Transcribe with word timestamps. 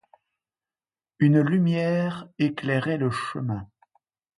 Une 1.19 1.41
lumière 1.41 2.27
éclairait 2.39 2.97
le 2.97 3.11
chemin. 3.11 3.69